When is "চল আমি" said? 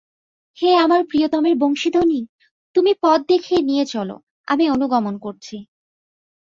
3.85-4.65